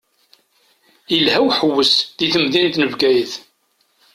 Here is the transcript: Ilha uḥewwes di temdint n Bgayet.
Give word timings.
Ilha 1.15 1.37
uḥewwes 1.47 1.93
di 2.17 2.27
temdint 2.33 2.75
n 2.79 2.85
Bgayet. 2.91 3.33